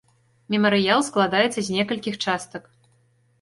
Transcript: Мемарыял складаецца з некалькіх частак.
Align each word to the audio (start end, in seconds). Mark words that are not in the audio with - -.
Мемарыял 0.53 1.03
складаецца 1.09 1.59
з 1.67 1.77
некалькіх 1.77 2.19
частак. 2.27 2.63